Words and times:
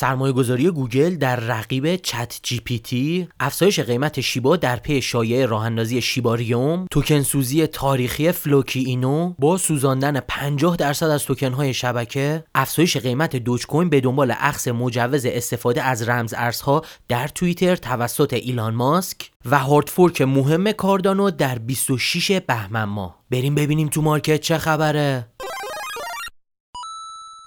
سرمایه 0.00 0.32
گذاری 0.32 0.70
گوگل 0.70 1.16
در 1.16 1.36
رقیب 1.36 1.96
ChatGPT 1.96 3.28
افزایش 3.40 3.80
قیمت 3.80 4.20
Shiba 4.20 4.56
در 4.56 4.76
پی 4.76 5.02
شایعه 5.02 5.46
راه 5.46 5.64
اندازی 5.64 6.02
Shibarium 6.02 6.86
توکن 6.90 7.22
سوزی 7.22 7.66
تاریخی 7.66 8.32
Floki 8.32 8.80
Inu 8.80 9.34
با 9.38 9.58
سوزاندن 9.58 10.20
50 10.20 10.76
درصد 10.76 11.06
از 11.06 11.24
توکن 11.24 11.52
های 11.52 11.74
شبکه 11.74 12.44
افزایش 12.54 12.96
قیمت 12.96 13.36
Dogecoin 13.36 13.88
به 13.88 14.00
دنبال 14.00 14.34
اخذ 14.38 14.68
مجوز 14.68 15.26
استفاده 15.26 15.82
از 15.82 16.08
رمز 16.08 16.34
ارزها 16.36 16.82
در 17.08 17.28
توییتر 17.28 17.76
توسط 17.76 18.32
ایلان 18.32 18.74
ماسک 18.74 19.30
و 19.44 19.58
hard 19.58 19.88
fork 19.88 20.22
مهم 20.22 20.72
Cardano 20.72 21.30
در 21.30 21.58
26 21.58 22.32
بهمن 22.32 22.84
ماه. 22.84 23.18
بریم 23.30 23.54
ببینیم 23.54 23.88
تو 23.88 24.02
market 24.02 24.40
چه 24.40 24.58
خبره. 24.58 25.26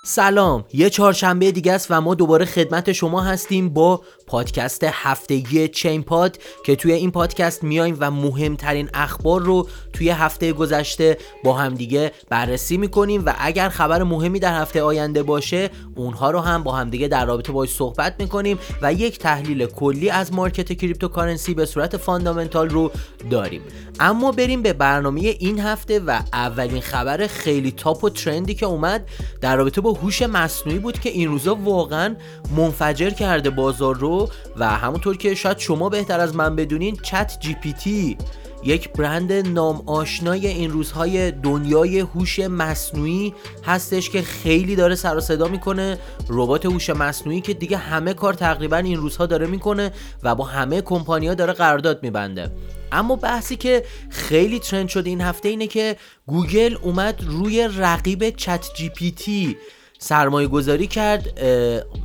سلام 0.06 0.66
یه 0.74 0.90
چهارشنبه 0.90 1.52
دیگه 1.52 1.74
است 1.74 1.88
و 1.90 2.02
ما 2.02 2.16
دوباره 2.16 2.46
خدمت 2.46 2.92
شما 2.92 3.22
هستیم 3.22 3.70
با 3.70 4.02
پادکست 4.28 4.84
هفتگی 4.84 5.68
چین 5.68 6.04
پاد 6.04 6.38
که 6.66 6.76
توی 6.76 6.92
این 6.92 7.12
پادکست 7.12 7.64
میایم 7.64 7.98
و 8.00 8.12
مهمترین 8.12 8.90
اخبار 8.94 9.42
رو 9.42 9.68
توی 9.94 10.10
هفته 10.10 10.54
گذشته 10.54 11.18
با 11.44 11.54
هم 11.54 11.74
دیگه 11.74 12.12
بررسی 12.30 12.78
می‌کنیم 12.78 13.24
و 13.26 13.34
اگر 13.40 13.70
خبر 13.70 14.04
مهمی 14.04 14.40
در 14.40 14.62
هفته 14.62 14.82
آینده 14.82 15.24
باشه 15.24 15.70
اونها 15.96 16.32
رو 16.32 16.40
هم 16.40 16.64
با 16.64 16.72
هم 16.72 16.90
دیگه 16.90 17.08
در 17.08 17.26
رابطه 17.26 17.52
باش 17.52 17.70
صحبت 17.70 18.16
می‌کنیم 18.20 18.60
و 18.82 18.94
یک 18.94 19.20
تحلیل 19.20 19.66
کلی 19.66 20.10
از 20.10 20.34
market 20.34 20.74
cryptocurrency 20.74 21.54
به 21.54 21.66
صورت 21.66 21.98
fundamental 21.98 22.70
رو 22.70 22.92
داریم. 23.30 23.62
اما 24.00 24.32
بریم 24.32 24.62
به 24.62 24.74
برنامه 24.74 25.20
این 25.22 25.60
هفته 25.60 26.00
و 26.00 26.20
اولین 26.34 26.82
خبر 26.82 27.28
خیلی 27.28 27.72
top 27.72 28.04
و 28.04 28.10
trend 28.10 28.48
ی 28.48 28.56
که 28.56 28.66
اومد 28.66 29.08
در 29.42 29.56
رابطه 29.56 29.82
با 29.82 29.93
هوش 29.94 30.22
مصنوعی 30.22 30.80
بود 30.80 31.00
که 31.00 31.10
این 31.10 31.28
روزا 31.28 31.56
واقعا 31.56 32.16
منفجر 32.58 33.10
کرده 33.10 33.50
بازار 33.50 33.96
رو 33.96 34.30
و 34.58 34.70
همونطور 34.70 35.18
که 35.18 35.36
شاید 35.36 35.58
شما 35.58 35.90
بهتر 35.90 36.20
از 36.20 36.36
من 36.36 36.56
بدونین 36.56 36.96
چت 36.96 37.38
جی 37.40 37.54
پی 37.54 37.74
تی 37.74 38.18
یک 38.66 38.90
برند 38.90 39.34
نام 39.34 39.84
آشنای 39.86 40.48
این 40.48 40.72
روزهای 40.72 41.32
دنیای 41.32 42.00
هوش 42.00 42.40
مصنوعی 42.40 43.34
هستش 43.66 44.10
که 44.10 44.22
خیلی 44.22 44.76
داره 44.76 44.96
سر 44.96 45.18
و 45.18 45.22
صدا 45.22 45.48
می‌کنه. 45.48 45.98
ربات 46.30 46.66
هوش 46.66 46.90
مصنوعی 46.90 47.42
که 47.42 47.54
دیگه 47.54 47.78
همه 47.78 48.14
کار 48.14 48.34
تقریبا 48.34 48.78
این 48.78 48.98
روزها 48.98 49.26
داره 49.26 49.48
می‌کنه 49.48 49.92
و 50.24 50.36
با 50.36 50.44
همه 50.44 50.82
کمپانیا 50.82 51.34
داره 51.34 51.54
قرارداد 51.54 52.04
میبنده. 52.04 52.52
اما 52.92 53.16
بحثی 53.16 53.56
که 53.56 53.84
خیلی 54.10 54.60
ترند 54.60 54.88
شده 54.88 55.10
این 55.10 55.22
هفته 55.22 55.50
اینه 55.50 55.68
که 55.68 55.96
گوگل 56.28 56.78
اومد 56.82 57.24
روی 57.28 57.70
رقیب 57.78 58.30
ChatGPT 58.30 59.58
سرمایه 60.04 60.48
گذاری 60.48 60.88
کرد 60.88 61.40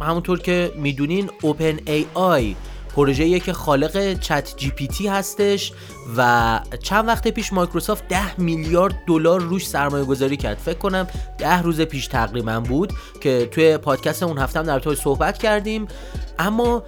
همونطور 0.01 0.39
که 0.39 0.73
می‌دونین 0.77 1.31
OpenAI 1.43 2.57
پروژه 2.97 3.41
که 3.41 3.53
خالق 3.53 4.21
ChatGPT 4.21 5.09
هستش 5.09 5.73
و 6.17 6.61
چند 6.83 7.09
وقت 7.09 7.29
پیش 7.29 7.53
مایکروسافت 7.53 8.09
10 8.09 8.41
میلیارد 8.41 9.03
دلار 9.07 9.41
روش 9.41 9.69
سرمایه 9.69 10.05
گذاری 10.05 10.37
کرد. 10.37 10.59
فکر 10.59 10.79
کنم 10.79 11.07
10 11.39 11.63
روز 11.63 11.81
پیش 11.81 12.07
تقریبا 12.07 12.61
بود 12.61 12.93
که 13.21 13.49
توی 13.51 13.77
پادکست 13.77 14.23
اون 14.23 14.39
هفته 14.39 14.59
هم 14.59 14.67
در 14.67 14.79
موردش 14.79 14.95
صحبت 14.95 15.39
کردیم. 15.39 15.89
اما 16.39 16.83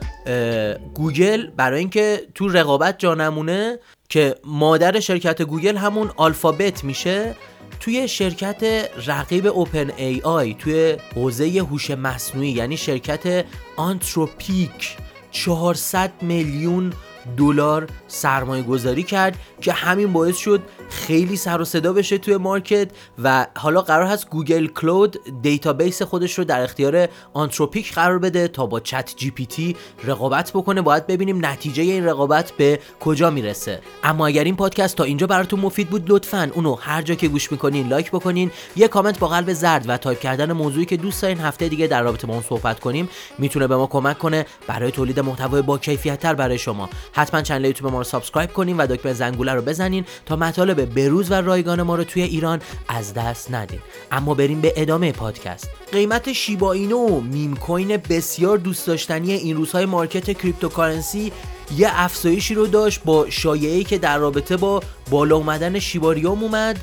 گوگل 0.94 1.46
برای 1.56 1.78
اینکه 1.78 2.20
تو 2.34 2.48
رقابت 2.48 2.98
جا 2.98 3.14
نمونه 3.14 3.78
که 4.08 4.34
مادر 4.44 5.00
شرکت 5.00 5.42
گوگل 5.42 5.76
همون 5.76 6.10
Alphabet 6.16 6.84
میشه 6.84 7.34
توی 7.80 8.08
شرکت 8.08 8.90
رقیب 9.06 9.46
OpenAI 9.46 10.54
توی 10.54 10.96
حوزه 11.14 11.58
هوش 11.58 11.90
مصنوعی 11.90 12.48
یعنی 12.48 12.76
شرکت 12.76 13.44
Anthropic 13.76 14.96
400 15.30 16.12
میلیون 16.22 16.92
دلار 17.36 17.86
سرمایه 18.08 18.62
گذاری 18.62 19.02
کرد 19.02 19.38
که 19.60 19.72
همین 19.72 20.12
باعث 20.12 20.36
شد 20.36 20.62
خیلی 20.90 21.36
سر 21.36 21.60
و 21.60 21.64
صدا 21.64 21.92
بشه 21.92 22.18
توی 22.18 22.36
market 22.36 22.90
و 23.22 23.46
حالا 23.58 23.82
قرار 23.82 24.06
هست 24.06 24.30
Google 24.30 24.66
Cloud 24.66 25.16
database 25.42 26.02
خودش 26.02 26.38
رو 26.38 26.44
در 26.44 26.62
اختیار 26.62 27.08
Anthropic 27.32 27.94
قرار 27.94 28.18
بده 28.18 28.48
تا 28.48 28.66
با 28.66 28.80
ChatGPT 28.80 29.76
رقابت 30.04 30.50
بکنه. 30.50 30.82
باید 30.82 31.06
ببینیم 31.06 31.46
نتیجه 31.46 31.82
این 31.82 32.04
رقابت 32.04 32.52
به 32.52 32.80
کجا 33.00 33.30
می‌رسه. 33.30 33.80
اما 34.04 34.26
اگر 34.26 34.44
این 34.44 34.56
پادکست 34.56 34.96
تا 34.96 35.04
اینجا 35.04 35.26
براتون 35.26 35.60
مفید 35.60 35.90
بود 35.90 36.10
لطفا 36.12 36.50
اونو 36.54 36.74
هر 36.74 37.02
جا 37.02 37.14
که 37.14 37.28
گوش 37.28 37.52
می‌کنین 37.52 37.88
like 37.88 38.10
بکنین. 38.10 38.50
یه 38.76 38.88
کامنت 38.88 39.18
با 39.18 39.28
قلب 39.28 39.52
زرد 39.52 39.84
و 39.88 39.96
تایپ 39.96 40.20
کردن 40.20 40.52
موضوعی 40.52 40.86
که 40.86 40.96
دوست 40.96 41.22
دارین 41.22 41.40
هفته 41.40 41.68
دیگه 41.68 41.86
در 41.86 42.02
رابطه 42.02 42.26
با 42.26 42.32
اون 42.32 42.42
صحبت 42.42 42.80
کنیم 42.80 43.08
می‌تونه 43.38 43.66
به 43.66 43.76
ما 43.76 43.86
کمک 43.86 44.18
کنه. 44.18 44.46
برای 44.66 44.90
تولید 44.90 45.20
محتوای 45.20 45.62
با 45.62 45.78
کیفیت 45.78 46.20
تر 46.20 46.34
برای 46.34 46.58
شما. 46.58 46.88
حتما 47.12 47.42
channel 47.42 47.64
یوتیوب 47.64 47.92
ما 47.92 47.98
رو 47.98 48.04
subscribe 48.04 48.52
کنین 48.52 48.76
و 48.76 48.86
دکمه 48.86 49.12
زنگوله 49.12 49.52
رو 49.52 49.62
بزنین 49.62 50.04
تا 50.26 50.36
مطالب 50.36 50.79
بروز 50.86 51.30
و 51.30 51.34
رایگان 51.34 51.82
ما 51.82 51.96
رو 51.96 52.04
توی 52.04 52.22
ایران 52.22 52.60
از 52.88 53.14
دست 53.14 53.54
ندین. 53.54 53.80
اما 54.12 54.34
بریم 54.34 54.60
به 54.60 54.72
ادامه 54.76 55.12
پادکست. 55.12 55.68
قیمت 55.92 56.32
Shiba 56.32 56.72
Inu 56.72 57.20
meme 57.20 57.56
coin 57.56 57.96
بسیار 57.96 58.58
دوست 58.58 58.86
داشتنی 58.86 59.32
این 59.32 59.56
روزهای 59.56 59.86
market 59.86 60.38
cryptocurrency 60.38 61.32
یه 61.76 61.88
افزایشی 61.92 62.54
رو 62.54 62.66
داشت 62.66 63.00
با 63.04 63.30
شایعه 63.30 63.84
که 63.84 63.98
در 63.98 64.18
رابطه 64.18 64.56
با 64.56 64.82
بالا 65.10 65.36
اومدن 65.36 65.78
شیباریوم 65.78 66.42
اومد. 66.42 66.80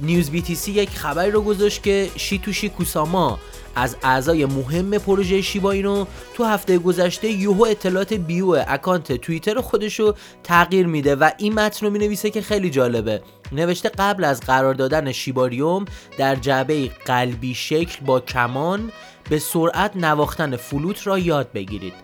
نیوز 0.00 0.30
بی 0.30 0.42
تی 0.42 0.54
سی 0.54 0.72
یک 0.72 0.90
خبری 0.90 1.30
رو 1.30 1.40
گذاشت 1.40 1.82
که 1.82 2.10
شیتوشی 2.16 2.68
کوساما 2.68 3.38
از 3.74 3.96
اعضای 4.02 4.46
مهم 4.46 4.90
پروژه 4.90 5.42
شیبا 5.42 5.70
اینو 5.70 6.04
تو 6.34 6.44
هفته 6.44 6.78
گذشته 6.78 7.28
یوهو 7.28 7.62
اطلاعات 7.62 8.12
بیو 8.12 8.64
اکانت 8.68 9.12
توییتر 9.12 9.60
خودش 9.60 10.00
رو 10.00 10.14
تغییر 10.44 10.86
میده 10.86 11.16
و 11.16 11.30
این 11.38 11.54
متن 11.54 11.86
رو 11.86 11.92
می‌نویسه 11.92 12.30
که 12.30 12.42
خیلی 12.42 12.70
جالبه. 12.70 13.22
نوشته 13.52 13.88
قبل 13.88 14.24
از 14.24 14.40
قرار 14.40 14.74
دادن 14.74 15.12
شیباریوم 15.12 15.84
در 16.18 16.34
جعبه 16.34 16.88
قلبی 16.88 17.54
شکل 17.54 18.04
با 18.06 18.20
کمان 18.20 18.92
به 19.30 19.38
سرعت 19.38 19.96
نواختن 19.96 20.56
فلوت 20.56 21.06
را 21.06 21.18
یاد 21.18 21.52
بگیرید. 21.52 21.94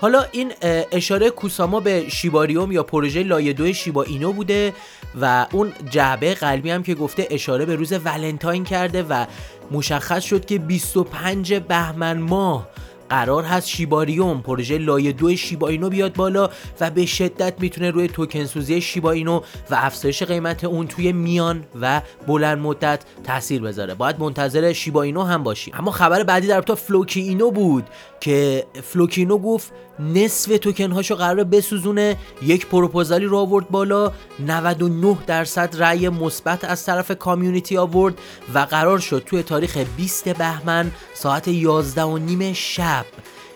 حالا 0.00 0.24
این 0.32 0.52
اشاره 0.92 1.30
کوساما 1.30 1.80
به 1.80 2.08
شیباریوم 2.08 2.72
یا 2.72 2.82
پروژه 2.82 3.22
لایه 3.22 3.52
دو 3.52 3.72
شیبا 3.72 4.02
اینو 4.02 4.32
بوده 4.32 4.72
و 5.20 5.46
اون 5.52 5.72
جعبه 5.90 6.34
قلبی 6.34 6.70
هم 6.70 6.82
که 6.82 6.94
گفته 6.94 7.28
اشاره 7.30 7.64
به 7.64 7.76
روز 7.76 7.92
ولنتاین 7.92 8.64
کرده 8.64 9.02
و 9.02 9.24
مشخص 9.72 10.24
شد 10.24 10.44
که 10.44 10.58
25 10.58 11.54
بهمن 11.54 12.18
ماه 12.18 12.68
قرار 13.12 13.44
هست 13.44 13.68
شیباریوم 13.68 14.40
پروژه 14.40 14.78
لایه 14.78 15.12
دو 15.12 15.36
شیبا 15.36 15.68
اینو 15.68 15.88
بیاد 15.88 16.14
بالا 16.14 16.50
و 16.80 16.90
به 16.90 17.06
شدت 17.06 17.54
می‌تونه 17.60 17.90
روی 17.90 18.08
توکن 18.08 18.44
سوزی 18.44 18.80
شیبا 18.80 19.10
اینو 19.10 19.40
و 19.70 19.74
افزایش 19.74 20.22
قیمت 20.22 20.64
اون 20.64 20.86
توی 20.86 21.12
میان 21.12 21.64
و 21.80 22.00
بلند 22.26 22.58
مدت 22.58 23.00
تاثیر 23.24 23.62
بذاره. 23.62 23.94
باید 23.94 24.20
منتظر 24.20 24.72
Shiba 24.72 25.02
Inu 25.02 25.22
هم 25.22 25.42
باشیم. 25.42 25.74
اما 25.78 25.90
خبر 25.90 26.22
بعدی 26.22 26.46
در 26.46 26.62
مورد 26.62 26.74
Floki 26.74 27.20
Inu 27.20 27.50
بود. 27.50 27.84
که 28.22 28.66
Floki 28.82 29.17
Inu 29.17 29.38
گفت 29.38 29.72
نصف 29.98 30.58
توکن 30.58 30.90
هاشو 30.90 31.14
قرار 31.14 31.44
بسوزونه 31.44 32.16
یک 32.42 32.66
پروپوزالی 32.66 33.24
رو 33.24 33.38
آورد 33.38 33.68
بالا 33.68 34.12
99 34.46 35.16
درصد 35.26 35.74
رأی 35.78 36.08
مثبت 36.08 36.64
از 36.64 36.86
طرف 36.86 37.18
community 37.18 37.76
آورد 37.76 38.14
و 38.54 38.58
قرار 38.58 38.98
شد 38.98 39.22
توی 39.26 39.42
تاریخ 39.42 39.76
20 39.96 40.28
بهمن 40.28 40.92
ساعت 41.14 41.48
11 41.48 42.02
و 42.02 42.18
نیم 42.18 42.52
شب 42.52 43.04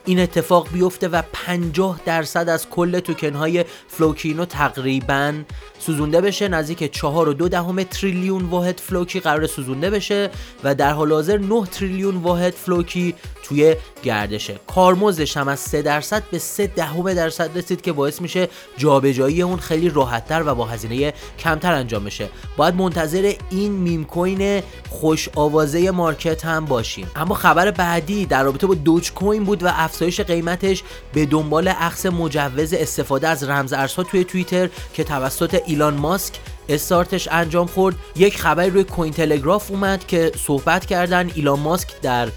این 0.06 0.20
اتفاق 0.20 0.68
بیفته 0.72 1.08
و 1.08 1.22
50 1.32 2.00
درصد 2.04 2.48
از 2.48 2.68
کل 2.70 3.00
توکن 3.00 3.32
های 3.34 3.64
Floki 3.88 4.23
Inu 4.23 4.44
تقریبا 4.44 5.34
سوزونده 5.78 6.20
بشه. 6.20 6.48
نزدیک 6.48 6.92
4 6.92 7.28
و 7.28 7.32
دو 7.32 7.48
دهم 7.48 7.82
تریلیون 7.82 8.44
واحد 8.44 8.80
Floki 8.80 9.20
قرار 9.20 9.46
سوزونده 9.46 9.90
بشه 9.90 10.30
و 10.64 10.74
در 10.74 10.92
حال 10.92 11.12
حاضر 11.12 11.38
9 11.38 11.66
تریلیون 11.66 12.16
واحد 12.16 12.54
Floki 12.54 13.14
توی 13.42 13.76
گردشه. 14.02 14.60
کارمزدش 14.66 15.36
هم 15.36 15.48
از 15.48 15.60
3 15.60 15.82
درصد 15.82 16.22
به 16.30 16.38
3 16.38 16.66
دهم 16.66 17.14
درصد 17.14 17.58
رسید 17.58 17.80
که 17.80 17.92
باعث 17.92 18.20
میشه 18.20 18.48
جابجایی 18.76 19.42
اون 19.42 19.56
خیلی 19.56 19.88
راحتتر 19.88 20.42
و 20.46 20.54
با 20.54 20.64
هزینه 20.64 21.12
کمتر 21.38 21.72
انجام 21.72 22.04
بشه. 22.04 22.28
باید 22.56 22.74
منتظر 22.74 23.32
این 23.50 23.72
meme 23.72 24.04
coin 24.04 24.62
خوش 24.90 25.28
آوازه 25.34 25.90
market 25.90 26.44
هم 26.44 26.64
باشیم. 26.64 27.10
اما 27.16 27.34
خبر 27.34 27.70
بعدی 27.70 28.26
در 28.26 28.42
رابطه 28.42 28.66
با 28.66 28.74
Dogecoin 28.74 29.44
بود 29.44 29.62
و 29.62 29.66
افزایش 29.96 30.20
قیمتش 30.20 30.82
به 31.12 31.26
دنبال 31.26 31.68
اخذ 31.68 32.06
مجوز 32.06 32.72
استفاده 32.72 33.28
از 33.28 33.44
رمز 33.44 33.72
ارزها 33.72 34.02
توی 34.02 34.24
توییتر 34.24 34.68
که 34.94 35.04
توسط 35.04 35.62
ایلان 35.66 35.94
ماسک 35.94 36.34
استارتش 36.68 37.28
انجام 37.30 37.66
خورد. 37.66 37.94
یک 38.16 38.38
خبری 38.38 38.70
روی 38.70 38.84
کوین 38.84 39.12
تلگراف 39.12 39.70
اومد 39.70 40.06
که 40.06 40.32
صحبت 40.46 40.86
کردن 40.86 41.30
ایلان 41.34 41.60
ماسک 41.60 42.00
در 42.00 42.28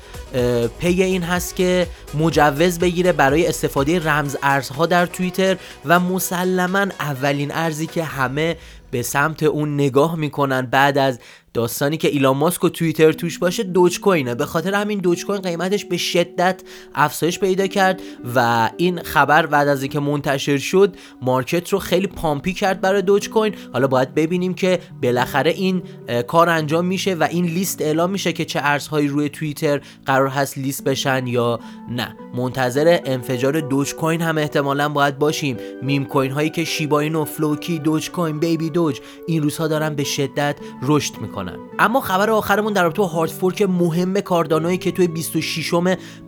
پی 0.79 1.03
این 1.03 1.23
هست 1.23 1.55
که 1.55 1.87
مجوز 2.19 2.79
بگیره 2.79 3.11
برای 3.11 3.47
استفاده 3.47 3.99
رمز 3.99 4.37
ارزها 4.43 4.85
در 4.85 5.05
توییتر 5.05 5.57
و 5.85 5.99
مسلما 5.99 6.85
اولین 6.99 7.51
ارزی 7.51 7.87
که 7.87 8.03
همه 8.03 8.57
به 8.91 9.01
سمت 9.01 9.43
اون 9.43 9.73
نگاه 9.73 10.15
می‌کنن 10.15 10.61
بعد 10.61 10.97
از 10.97 11.19
داستانی 11.53 11.97
که 11.97 12.07
ایلان 12.07 12.37
ماسک 12.37 12.63
و 12.63 12.69
توییتر 12.69 13.11
توش 13.11 13.39
باشه 13.39 13.63
دوج 13.63 13.99
کوینه 13.99 14.35
به 14.35 14.45
خاطر 14.45 14.73
همین 14.73 14.99
دوج 14.99 15.25
کوین 15.25 15.41
قیمتش 15.41 15.85
به 15.85 15.97
شدت 15.97 16.61
افزایش 16.95 17.39
پیدا 17.39 17.67
کرد 17.67 18.01
و 18.35 18.69
این 18.77 19.01
خبر 19.01 19.45
بعد 19.45 19.67
از 19.67 19.81
اینکه 19.81 19.99
منتشر 19.99 20.57
شد 20.57 20.95
market 21.21 21.69
رو 21.69 21.79
خیلی 21.79 22.07
pump 22.07 22.44
ی 22.44 22.53
کرد 22.53 22.81
برای 22.81 23.01
دوج 23.01 23.29
کوین 23.29 23.55
حالا 23.73 23.87
باید 23.87 24.15
ببینیم 24.15 24.53
که 24.53 24.79
بالاخره 25.03 25.51
این 25.51 25.83
کار 26.27 26.49
انجام 26.49 26.85
میشه 26.85 27.15
و 27.15 27.27
این 27.31 27.45
لیست 27.45 27.81
اعلام 27.81 28.09
میشه 28.09 28.33
که 28.33 28.45
چه 28.45 28.59
ارزهایی 28.63 29.07
روی 29.07 29.29
توییتر 29.29 29.81
قرار 30.05 30.27
هست 30.27 30.57
لیست 30.57 30.83
بشن 30.83 31.27
یا 31.27 31.59
نه. 31.89 32.15
منتظر 32.35 32.99
انفجار 33.05 33.59
دوج 33.59 33.95
کوین 33.95 34.21
هم 34.21 34.37
احتمالا 34.37 34.89
باید 34.89 35.19
باشیم. 35.19 35.57
meme 35.81 36.05
coin 36.05 36.31
هایی 36.31 36.49
که 36.49 36.63
شیبا 36.63 36.93
اینو 36.93 37.15
و 37.15 37.25
فلوکی 37.25 37.79
دوج 37.79 38.11
کوین 38.11 38.39
بیبی 38.39 38.69
دوج 38.69 39.01
این 39.27 39.43
روزها 39.43 39.67
دارن 39.67 39.95
به 39.95 40.03
شدت 40.03 40.55
رشد 40.81 41.17
می‌کنن. 41.17 41.38
اما 41.79 42.01
خبر 42.01 42.29
آخرمون 42.29 42.73
در 42.73 42.83
رابطه 42.83 43.03
hard 43.03 43.29
fork 43.29 43.61
مهم 43.61 44.21
کاردانویی 44.21 44.77
که 44.77 44.91
توی 44.91 45.07
26 45.07 45.73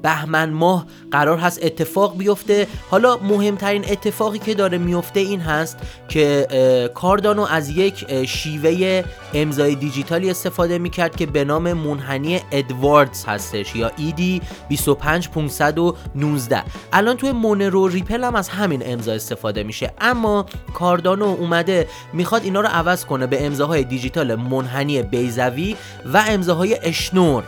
بهمن 0.02 0.50
ماه 0.50 0.86
قرار 1.12 1.38
هست 1.38 1.60
اتفاق 1.64 2.18
بیفته. 2.18 2.68
حالا 2.90 3.18
مهمترین 3.18 3.86
اتفاقی 3.90 4.40
که 4.40 4.54
داره 4.54 4.78
میفته 4.78 5.20
این 5.20 5.40
هست 5.40 5.78
که 6.08 6.48
کاردانو 6.94 7.42
از 7.42 7.70
یک 7.70 8.26
شیوه 8.26 9.04
امضای 9.34 9.76
دیجیتالی 9.76 10.30
استفاده 10.30 10.78
می‌کرد 10.78 11.16
که 11.16 11.26
به 11.26 11.44
نام 11.44 11.74
منحنی 11.74 12.40
ادواردز 12.52 13.26
هستش 13.26 13.76
یا 13.76 13.92
ایدی 13.98 14.42
25519 14.70 16.64
الان 16.94 17.18
توی 17.18 17.32
مونرو 17.32 17.88
ریپل 17.88 18.24
هم 18.24 18.36
از 18.36 18.50
همین 18.50 18.82
امضا 18.86 19.14
استفاده 19.14 19.64
میشه. 19.64 19.94
اما 20.02 20.46
کاردانو 20.74 21.26
اومده 21.26 21.88
می‌خواد 22.14 22.44
اینا 22.44 22.62
رو 22.62 22.68
عوض 22.68 23.06
کنه 23.06 23.28
به 23.28 23.46
امضاهای 23.46 23.84
دیجیتال 23.84 24.36
منحنی 24.36 25.01
بیزوی 25.02 25.76
و 26.06 26.24
امضاهای 26.30 26.80
اشنور. 26.84 27.44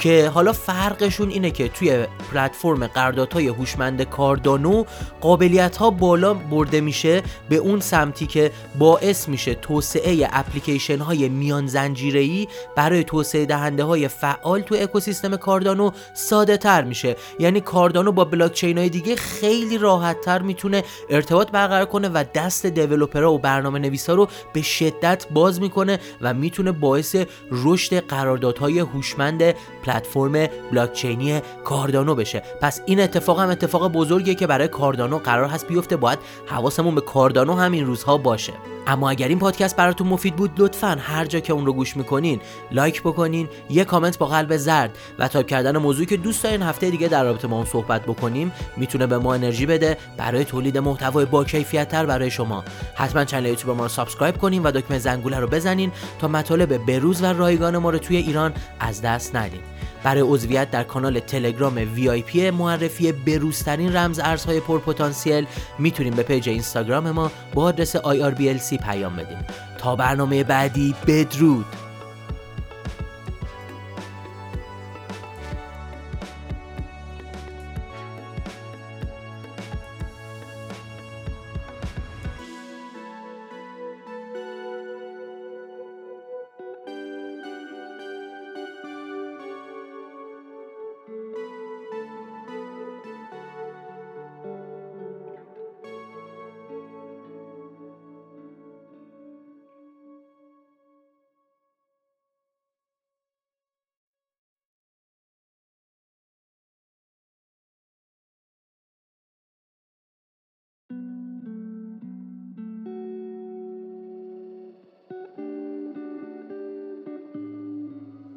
که 0.00 0.30
حالا 0.34 0.52
فرقشون 0.52 1.28
اینه 1.28 1.50
که 1.50 1.68
توی 1.68 2.06
پلتفرم 2.32 2.86
قراردادهای 2.86 3.48
هوشمند 3.48 4.02
کاردانو 4.02 4.84
قابلیت 5.20 5.76
ها 5.76 5.90
بالا 5.90 6.34
برده 6.34 6.80
میشه 6.80 7.22
به 7.48 7.56
اون 7.56 7.80
سمتی 7.80 8.26
که 8.26 8.50
باعث 8.78 9.28
میشه 9.28 9.54
توسعه 9.54 10.28
اپلیکیشن 10.32 10.98
های 10.98 11.28
میان 11.28 11.66
زنجیره 11.66 12.20
ای 12.20 12.48
برای 12.76 13.04
توسعه 13.04 13.46
دهنده 13.46 13.84
های 13.84 14.08
فعال 14.08 14.60
تو 14.60 14.74
اکوسیستم 14.74 15.36
کاردانو 15.36 15.90
ساده 16.14 16.56
تر 16.56 16.84
میشه. 16.84 17.16
یعنی 17.38 17.60
کاردانو 17.60 18.12
با 18.12 18.24
بلاک 18.24 18.52
چین 18.52 18.78
های 18.78 18.88
دیگه 18.88 19.16
خیلی 19.16 19.78
راحت 19.78 20.20
تر 20.20 20.42
می‌تونه 20.42 20.84
ارتباط 21.10 21.50
برقرار 21.50 21.86
کنه 21.86 22.08
و 22.08 22.24
دست 22.34 22.66
دیولپرها 22.66 23.32
و 23.32 23.38
برنامه 23.38 23.78
نویسا 23.78 24.14
رو 24.14 24.28
به 24.52 24.62
شدت 24.62 25.26
باز 25.30 25.60
می‌کنه 25.60 25.98
و 26.20 26.34
می‌تونه 26.34 26.72
باعث 26.72 27.16
رشد 27.50 28.06
قراردادهای 28.06 28.78
هوشمند 28.78 29.54
پلتفرم 29.90 30.46
بلاکچینی 30.72 31.40
کاردانو 31.64 32.14
بشه. 32.14 32.42
پس 32.60 32.80
این 32.86 33.00
اتفاق 33.00 33.40
هم 33.40 33.50
اتفاق 33.50 33.92
بزرگیه 33.92 34.34
که 34.34 34.46
برای 34.46 34.68
کاردانو 34.68 35.18
قرار 35.18 35.48
هست 35.48 35.68
بیفته 35.68 35.96
باید 35.96 36.18
حواسمون 36.46 36.94
به 36.94 37.00
کاردانو 37.00 37.54
هم 37.54 37.72
این 37.72 37.86
روزها 37.86 38.18
باشه. 38.18 38.52
اما 38.86 39.10
اگر 39.10 39.28
این 39.28 39.38
پادکست 39.38 39.76
براتون 39.76 40.06
مفید 40.06 40.36
بود 40.36 40.50
لطفا 40.58 40.98
هر 41.00 41.24
جا 41.24 41.40
که 41.40 41.52
اون 41.52 41.66
رو 41.66 41.72
گوش 41.72 41.96
می‌کنین 41.96 42.40
لایک 42.70 43.02
بکنین 43.02 43.48
یه 43.70 43.84
کامنت 43.84 44.18
با 44.18 44.26
قلب 44.26 44.56
زرد 44.56 44.98
و 45.18 45.28
تایپ 45.28 45.46
کردن 45.46 45.76
موضوعی 45.76 46.06
که 46.06 46.16
دوست 46.16 46.44
دارین 46.44 46.62
هفته 46.62 46.90
دیگه 46.90 47.08
در 47.08 47.24
رابطه 47.24 47.48
با 47.48 47.56
اون 47.56 47.64
صحبت 47.64 48.02
بکنیم 48.02 48.52
می‌تونه 48.76 49.06
به 49.06 49.18
ما 49.18 49.34
انرژی 49.34 49.66
بده. 49.66 49.96
برای 50.16 50.44
تولید 50.44 50.78
محتوای 50.78 51.24
با 51.24 51.44
کیفیت 51.44 51.94
برای 51.94 52.30
شما. 52.30 52.64
حتما 52.94 53.24
کانال 53.24 53.46
یوتیوب 53.46 53.76
ما 53.76 53.82
رو 53.82 53.88
subscribe 53.88 54.38
کنین 54.38 54.62
و 54.62 54.70
دکمه 54.70 54.98
زنگوله 54.98 55.38
رو 55.38 55.46
بزنین 55.46 55.92
تا 56.18 56.28
مطالب 56.28 56.86
بروز 56.86 57.22
و 57.22 57.26
رایگان 57.26 57.78
ما 57.78 57.90
رو 57.90 57.98
توی 57.98 58.16
ایران 58.16 58.52
از 58.80 59.02
دست 59.02 59.36
ندین. 59.36 59.60
برای 60.02 60.20
عضویت 60.20 60.70
در 60.70 60.82
کانال 60.84 61.20
تلگرام 61.20 61.76
VIP 61.94 62.50
معرفی 62.50 63.12
بروزترین 63.12 63.96
رمز 63.96 64.18
ارزهای 64.18 64.60
پرپتانسیل 64.60 65.46
می‌تونین 65.78 66.14
به 66.14 66.22
پیج 66.22 66.48
اینستاگرام 66.48 67.10
ما 67.10 67.30
با 67.54 67.62
آدرس 67.62 67.96
IRBLC 67.96 68.84
پیام 68.84 69.16
بدین. 69.16 69.38
تا 69.78 69.96
برنامه 69.96 70.44
بعدی 70.44 70.94
بدرود! 71.06 71.89